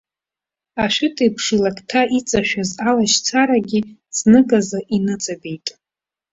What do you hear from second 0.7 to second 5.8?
Ашәытеиԥш илакҭа иҵашәыз алашьцарагь зныказы иныҵабеит.